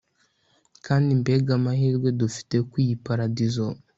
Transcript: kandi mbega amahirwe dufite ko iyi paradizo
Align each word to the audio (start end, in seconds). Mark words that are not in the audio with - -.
kandi 0.85 1.09
mbega 1.21 1.51
amahirwe 1.59 2.09
dufite 2.21 2.55
ko 2.67 2.73
iyi 2.83 2.95
paradizo 3.05 3.65